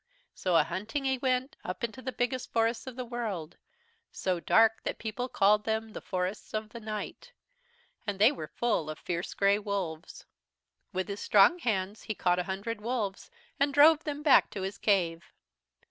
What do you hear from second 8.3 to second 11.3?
were full of fierce grey wolves. "With his